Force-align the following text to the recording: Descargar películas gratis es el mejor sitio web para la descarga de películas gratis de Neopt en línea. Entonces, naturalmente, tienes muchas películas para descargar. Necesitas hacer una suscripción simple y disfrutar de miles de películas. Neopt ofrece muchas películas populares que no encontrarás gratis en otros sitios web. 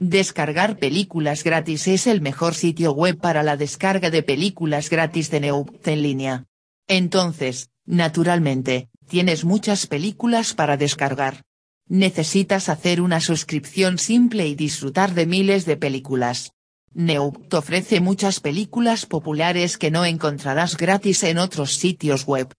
Descargar 0.00 0.78
películas 0.78 1.44
gratis 1.44 1.86
es 1.86 2.06
el 2.06 2.22
mejor 2.22 2.54
sitio 2.54 2.92
web 2.92 3.18
para 3.18 3.42
la 3.42 3.58
descarga 3.58 4.08
de 4.08 4.22
películas 4.22 4.88
gratis 4.88 5.30
de 5.30 5.40
Neopt 5.40 5.86
en 5.88 6.02
línea. 6.02 6.46
Entonces, 6.88 7.68
naturalmente, 7.84 8.88
tienes 9.06 9.44
muchas 9.44 9.86
películas 9.86 10.54
para 10.54 10.78
descargar. 10.78 11.44
Necesitas 11.86 12.70
hacer 12.70 13.02
una 13.02 13.20
suscripción 13.20 13.98
simple 13.98 14.46
y 14.48 14.54
disfrutar 14.54 15.12
de 15.12 15.26
miles 15.26 15.66
de 15.66 15.76
películas. 15.76 16.52
Neopt 16.94 17.52
ofrece 17.52 18.00
muchas 18.00 18.40
películas 18.40 19.04
populares 19.04 19.76
que 19.76 19.90
no 19.90 20.06
encontrarás 20.06 20.78
gratis 20.78 21.24
en 21.24 21.36
otros 21.36 21.74
sitios 21.74 22.24
web. 22.24 22.48